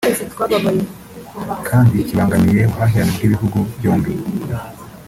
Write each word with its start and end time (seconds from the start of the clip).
kandi 1.67 1.95
kibangamiye 2.07 2.61
ubuhahirane 2.65 3.11
bw’ibihugu 3.17 3.59
byombi 3.77 4.13